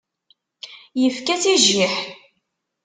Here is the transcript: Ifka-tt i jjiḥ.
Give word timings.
Ifka-tt 1.07 1.43
i 1.53 1.55
jjiḥ. 1.63 1.95